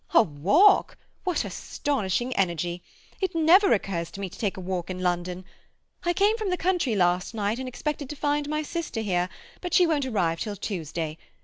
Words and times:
"A 0.15 0.23
walk? 0.23 0.97
What 1.25 1.45
astonishing 1.45 2.35
energy! 2.35 2.81
It 3.21 3.35
never 3.35 3.71
occurs 3.71 4.09
to 4.09 4.19
me 4.19 4.29
to 4.31 4.39
take 4.39 4.57
a 4.57 4.59
walk 4.59 4.89
in 4.89 5.01
London. 5.03 5.45
I 6.03 6.11
came 6.13 6.39
from 6.39 6.49
the 6.49 6.57
country 6.57 6.95
last 6.95 7.35
night 7.35 7.59
and 7.59 7.67
expected 7.67 8.09
to 8.09 8.15
find 8.15 8.49
my 8.49 8.63
sister 8.63 9.01
here, 9.01 9.29
but 9.61 9.75
she 9.75 9.85
won't 9.85 10.07
arrive 10.07 10.39
till 10.39 10.55
Tuesday. 10.55 11.19